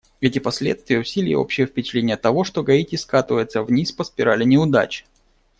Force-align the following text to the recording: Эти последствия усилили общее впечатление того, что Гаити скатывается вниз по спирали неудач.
Эти 0.19 0.39
последствия 0.39 0.97
усилили 0.99 1.35
общее 1.35 1.67
впечатление 1.67 2.17
того, 2.17 2.43
что 2.43 2.63
Гаити 2.63 2.95
скатывается 2.95 3.61
вниз 3.61 3.91
по 3.91 4.03
спирали 4.03 4.43
неудач. 4.45 5.05